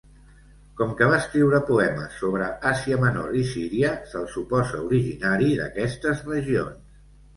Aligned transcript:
Com 0.77 0.93
que 1.01 1.09
va 1.09 1.17
escriure 1.23 1.59
poemes 1.67 2.15
sobre 2.23 2.47
Àsia 2.71 2.99
Menor 3.03 3.37
i 3.43 3.43
Síria 3.51 3.91
se'l 4.15 4.27
suposa 4.37 4.83
originari 4.89 5.55
d'aquestes 5.61 6.25
regions. 6.33 7.01